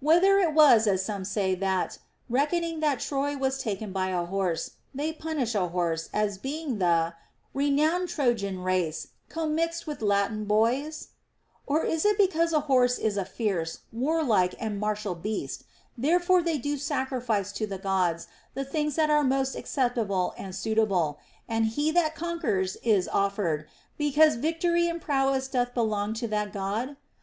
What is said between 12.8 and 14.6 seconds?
is a fierce, warlike,